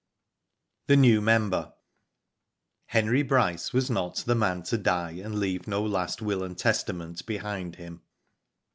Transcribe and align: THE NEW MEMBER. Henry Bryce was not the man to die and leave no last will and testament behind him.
THE 0.87 0.97
NEW 0.97 1.21
MEMBER. 1.21 1.73
Henry 2.87 3.21
Bryce 3.21 3.71
was 3.71 3.91
not 3.91 4.15
the 4.25 4.33
man 4.33 4.63
to 4.63 4.77
die 4.79 5.11
and 5.23 5.35
leave 5.37 5.67
no 5.67 5.83
last 5.85 6.23
will 6.23 6.41
and 6.41 6.57
testament 6.57 7.23
behind 7.27 7.75
him. 7.75 8.01